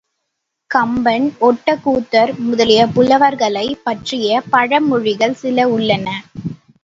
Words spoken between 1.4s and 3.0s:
ஒட்டக்கூத்தர் முதலிய